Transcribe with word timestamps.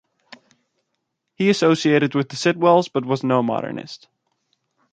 He 1.35 1.51
associated 1.51 2.15
with 2.15 2.29
the 2.29 2.35
Sitwells, 2.35 2.89
but 2.89 3.05
was 3.05 3.23
no 3.23 3.43
modernist. 3.43 4.07